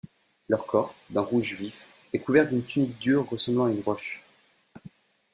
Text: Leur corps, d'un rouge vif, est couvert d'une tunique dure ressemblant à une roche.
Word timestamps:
Leur 0.49 0.65
corps, 0.65 0.95
d'un 1.11 1.21
rouge 1.21 1.53
vif, 1.53 1.85
est 2.11 2.17
couvert 2.17 2.49
d'une 2.49 2.63
tunique 2.63 2.97
dure 2.97 3.29
ressemblant 3.29 3.65
à 3.65 3.69
une 3.71 3.81
roche. 3.83 4.23